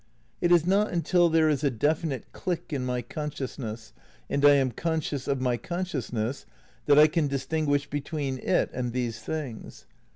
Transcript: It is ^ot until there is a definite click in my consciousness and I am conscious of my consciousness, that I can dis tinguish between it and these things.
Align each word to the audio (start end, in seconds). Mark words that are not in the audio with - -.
It 0.41 0.51
is 0.51 0.63
^ot 0.63 0.91
until 0.91 1.29
there 1.29 1.47
is 1.47 1.63
a 1.63 1.69
definite 1.69 2.31
click 2.33 2.73
in 2.73 2.83
my 2.83 3.03
consciousness 3.03 3.93
and 4.31 4.43
I 4.43 4.55
am 4.55 4.71
conscious 4.71 5.27
of 5.27 5.39
my 5.41 5.57
consciousness, 5.57 6.47
that 6.87 6.97
I 6.97 7.05
can 7.05 7.27
dis 7.27 7.45
tinguish 7.45 7.87
between 7.87 8.39
it 8.39 8.71
and 8.73 8.93
these 8.93 9.19
things. 9.19 9.85